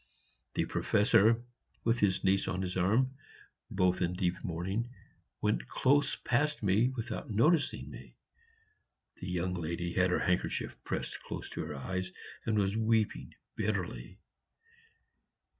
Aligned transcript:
The 0.55 0.65
Professor, 0.65 1.43
with 1.83 1.99
his 1.99 2.23
niece 2.23 2.47
on 2.47 2.63
his 2.63 2.75
arm, 2.75 3.15
both 3.69 4.01
in 4.01 4.13
deep 4.13 4.33
mourning, 4.43 4.89
went 5.41 5.67
close 5.67 6.15
past 6.15 6.63
me 6.63 6.89
without 6.95 7.29
noticing 7.29 7.91
me. 7.91 8.15
The 9.17 9.27
young 9.29 9.53
lady 9.53 9.93
had 9.93 10.09
her 10.09 10.17
handkerchief 10.17 10.75
pressed 10.83 11.21
close 11.21 11.51
to 11.51 11.61
her 11.65 11.75
eyes, 11.75 12.11
and 12.47 12.57
was 12.57 12.75
weeping 12.75 13.35
bitterly. 13.55 14.17